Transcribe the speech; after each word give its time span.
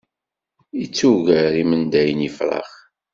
Ittuger 0.83 1.53
imendayen 1.61 2.19
ifrax. 2.27 2.69